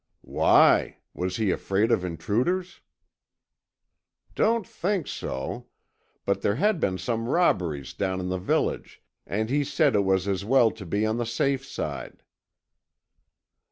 [0.25, 0.97] "Why?
[1.13, 2.81] Was he afraid of intruders?"
[4.33, 5.67] "Don't think so.
[6.25, 10.27] But there had been some robberies down in the village and he said it was
[10.27, 12.23] as well to be on the safe side."